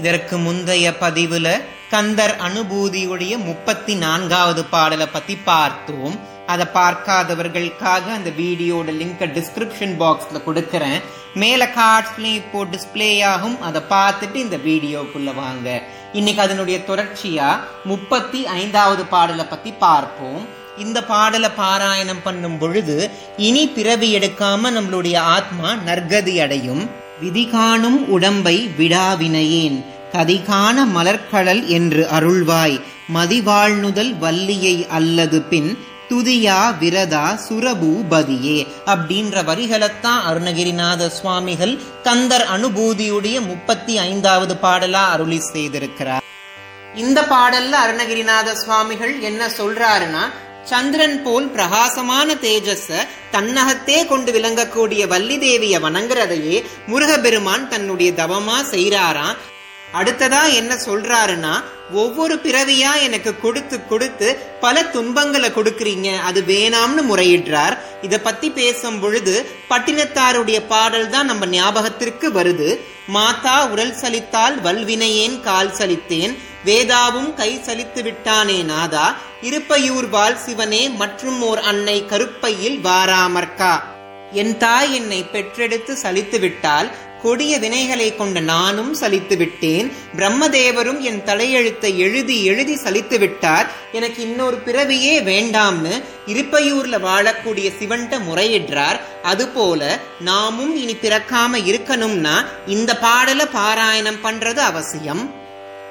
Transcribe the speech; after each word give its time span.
இதற்கு 0.00 0.36
முந்தைய 0.38 0.86
பதிவுல 1.00 1.48
கந்தர் 1.90 2.34
அனுபூதியுடைய 2.46 3.34
முப்பத்தி 3.48 3.94
நான்காவது 3.94 4.64
பாடலை 4.64 5.06
பத்தி 5.12 5.36
பார்த்தோம். 5.50 6.16
அதை 6.52 6.66
பார்க்காதவர்களுக்காக 6.74 8.04
அந்த 8.16 8.30
வீடியோட 8.40 8.88
லிங்க் 9.00 9.22
டிஸ்கிரிப்ஷன் 9.36 9.94
பாக்ஸ்ல 10.02 10.40
கொடுக்கறேன். 10.46 11.00
மேல 11.34 11.62
கார்ட்ஸ்லயும் 11.78 12.40
இப்போ 12.42 12.60
டிஸ்பிளே 12.72 13.08
ஆகும் 13.32 13.56
அதை 13.68 13.82
பார்த்துட்டு 13.94 14.34
இந்த 14.34 14.58
வீடியோக்குள்ள 14.68 15.30
வாங்க. 15.34 15.82
இன்னைக்கு 16.12 16.42
அதனுடைய 16.42 16.78
தொடர்ச்சியா 16.90 17.48
முப்பத்தி 17.84 18.46
ஐந்தாவது 18.60 19.04
பாடலை 19.14 19.44
பத்தி 19.44 19.72
பார்ப்போம். 19.86 20.44
இந்த 20.84 20.98
பாடலை 21.02 21.50
பாராயணம் 21.58 22.24
பண்ணும் 22.24 22.58
பொழுது 22.58 22.96
இனி 23.36 23.64
பிறவி 23.76 24.08
எடுக்காம 24.18 24.70
நம்மளுடைய 24.78 25.16
ஆத்மா 25.16 25.68
நற்கதி 25.86 26.34
அடையும். 26.44 26.84
விதி 27.20 27.46
காணும் 27.46 28.08
உடம்பை 28.08 28.70
விடாவினையேன். 28.78 29.84
கதிகான 30.12 30.84
மலர்கடல் 30.96 31.66
என்று 31.66 32.08
அருள்வாய். 32.12 32.80
மதிவாழ்நுதல் 33.14 34.18
வள்ளியை 34.18 34.86
அல்லது 34.86 35.42
பின் 35.42 35.78
துதியா 36.08 36.74
விரதா 36.80 37.38
சுரபூபதியே. 37.48 38.66
அப்படின்ற 38.86 39.42
வரிகளைத்தான் 39.42 40.20
அருணகிரிநாத 40.28 41.08
சுவாமிகள் 41.08 41.78
கந்தர் 42.02 42.46
அனுபூதியுடைய 42.56 43.46
முப்பத்தி 43.46 43.98
ஐந்தாவது 43.98 44.56
பாடலா 44.62 45.04
அருளி 45.14 45.40
செய்திருக்கிறார். 45.52 46.24
இந்த 46.94 47.22
பாடல்ல 47.22 47.74
அருணகிரிநாத 47.86 48.52
சுவாமிகள் 48.52 49.20
என்ன 49.20 49.50
சொல்றாருன்னா 49.58 50.24
சந்திரன் 50.70 51.18
போல் 51.22 51.48
பிரகாசமான 51.48 52.34
தேஜஸ 52.44 52.88
தன்னகத்தே 53.30 53.98
கொண்டு 54.06 54.30
விளங்கக்கூடிய 54.32 55.02
வள்ளி 55.12 55.36
தேவிய 55.38 55.78
வணங்குறதையே 55.86 56.56
முருகபெருமான் 56.86 57.68
தன்னுடைய 57.68 58.12
தவமா 58.22 58.56
செய்யறாராம் 58.72 59.38
அடுத்ததா 59.94 60.40
என்ன 60.60 60.72
சொல்றாருன்னா 60.86 61.52
ஒவ்வொரு 62.02 62.34
பிறவியா 62.44 62.92
எனக்கு 63.06 63.32
கொடுத்து 63.38 63.76
கொடுத்து 63.86 64.28
பல 64.60 64.82
துன்பங்களை 64.94 65.48
கொடுக்கறீங்க 65.50 66.08
அது 66.28 66.40
வேணாம்னு 66.48 67.02
முறையிடுறார். 67.10 67.76
இத 68.02 68.18
பத்தி 68.18 68.48
பேசும் 68.50 68.98
பொழுது 69.00 69.34
பட்டினத்தாருடைய 69.70 70.58
பாடல் 70.72 71.10
தான் 71.10 71.30
நம்ம 71.30 71.46
ஞாபகத்திற்கு 71.46 72.28
வருது. 72.38 72.68
மாதா 73.16 73.56
உடல் 73.72 73.96
சலித்தால் 74.02 74.56
வல்வினையேன் 74.66 75.36
கால் 75.40 75.76
சலித்தேன் 75.78 76.34
வேதாவும் 76.66 77.34
கை 77.34 77.50
சலித்து 77.66 78.02
விட்டானே 78.02 78.62
நாதா 78.62 79.06
இருப்பையூர் 79.48 80.08
வால் 80.08 80.38
சிவனே 80.44 80.88
மற்றும் 80.88 81.42
ஓர் 81.42 81.58
அன்னை 81.58 81.98
கருப்பையில் 82.06 82.78
வாராமர்கா 82.86 83.74
என் 84.32 84.58
தாய் 84.58 84.94
என்னை 84.94 85.24
பெற்றெடுத்து 85.32 85.92
சலித்து 86.02 86.38
விட்டால் 86.40 86.88
கொடிய 87.22 87.58
வினைகளை 87.58 88.16
கொண்ட 88.16 88.40
நானும் 88.40 88.90
சலித்து 89.00 89.36
விட்டேன். 89.36 89.92
பிரம்மதேவரும் 90.16 90.98
என் 90.98 91.22
தலையெழுத்தை 91.26 91.96
எழுதி 91.96 92.44
எழுதி 92.44 92.74
சலித்து 92.74 93.18
விட்டார். 93.18 93.66
எனக்கு 93.92 94.22
இன்னொரு 94.22 94.58
பிறவியே 94.66 95.14
வேண்டாம்னு 95.30 95.94
இருப்பையூர்ல 96.26 96.98
வாழக்கூடிய 97.08 97.70
சிவன்ட்ட 97.78 98.20
முறையிடுறார். 98.28 99.00
அதுபோல 99.22 100.00
நாமும் 100.20 100.76
இனி 100.76 100.96
பிறக்காம 101.02 101.62
இருக்கணும்னா 101.72 102.36
இந்த 102.66 102.98
பாடலை 102.98 103.46
பாராயணம் 103.54 104.22
பண்றது 104.22 104.62
அவசியம். 104.70 105.44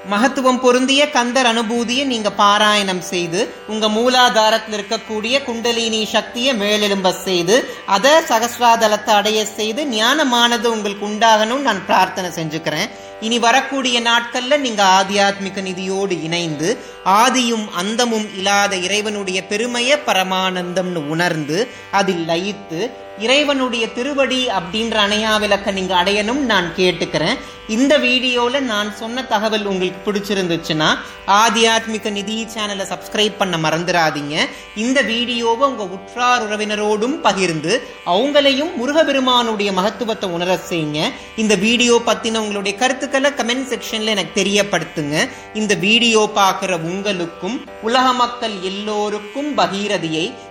மகத்துவம் 0.09 0.59
பொருந்திய 0.59 1.09
கந்தர் 1.09 1.45
அனுபூதியை 1.45 2.03
நீங்க 2.05 2.29
பாராயணம் 2.31 3.01
செய்து 3.11 3.39
உங்க 3.67 3.87
மூலாதாரத்தில் 3.87 4.75
இருக்கக்கூடிய 4.77 5.43
குண்டலினி 5.43 6.05
சக்தியை 6.05 6.55
மேலெலும்ப 6.55 7.11
செய்து 7.23 7.55
அதை 7.85 8.11
சகசிராதலத்தை 8.29 9.13
அடைய 9.13 9.45
செய்து 9.45 9.83
ஞானமானது 9.85 10.65
உங்களுக்கு 10.65 11.07
உண்டாகணும் 11.07 11.65
நான் 11.67 11.85
பிரார்த்தனை 11.85 12.29
செஞ்சுக்கிறேன். 12.29 12.89
இனி 13.21 13.39
வரக்கூடிய 13.39 13.97
நாட்கள்ல 14.01 14.57
நீங்க 14.57 14.83
ஆத்தியாத்மிக 14.97 15.61
நிதியோடு 15.61 16.23
இணைந்து 16.23 16.69
ஆதியும் 17.05 17.65
அந்தமும் 17.75 18.27
இல்லாத 18.37 18.75
இறைவனுடைய 18.75 19.41
பெருமைய 19.49 19.99
பரமானந்தம்னு 20.05 21.01
உணர்ந்து 21.09 21.67
அதில் 21.91 22.25
லயித்து 22.27 22.79
இறைவனுடைய 23.23 23.85
திருவடி 23.97 24.39
அப்படின்ற 24.57 24.95
அணையா 25.07 25.33
விளக்க 25.39 25.71
நீங்க 25.71 25.93
அடையணும் 26.03 26.41
நான் 26.51 26.67
கேட்டுக்கிறேன். 26.77 27.37
இந்த 27.75 27.93
வீடியோல 27.97 28.59
நான் 28.71 28.89
சொன்ன 28.95 29.23
தகவல் 29.23 29.65
உங்களுக்கு 29.65 29.99
பிடிச்சிருந்துச்சுன்னா 30.07 30.89
ஆத்தியாத்மிக 31.37 32.11
நிதி 32.17 32.35
சேனலை 32.55 32.85
சப்ஸ்கிரைப் 32.91 33.37
பண்ண 33.37 33.55
மறந்துடாதீங்க. 33.57 34.35
இந்த 34.75 35.01
வீடியோவை 35.01 35.63
உங்க 35.69 35.83
உற்றார் 35.95 36.43
உறவினரோடும் 36.47 37.15
பகிர்ந்து 37.27 37.73
அவங்களையும் 38.13 38.71
முருகபெருமானுடைய 38.81 39.71
மகத்துவத்தை 39.71 40.29
உணர 40.29 40.59
செய்யுங்க. 40.69 40.99
இந்த 41.43 41.55
வீடியோ 41.55 42.01
பத்தின 42.09 42.41
உங்களுடைய 42.45 42.77
கருத்துக்களை 42.77 43.31
கமெண்ட் 43.39 43.69
செக்ஷன்ல 43.71 44.15
எனக்கு 44.15 44.41
தெரியப்படுத்துங்க. 44.41 45.27
இந்த 45.53 45.75
வீடியோ 45.87 46.29
பார்க்குற 46.35 46.71
உங்களுக்கும் 46.91 47.57
உலக 47.81 48.13
மக்கள் 48.13 48.55
எல்லோருக்கும் 48.71 49.57
பகீரதியை 49.57 50.27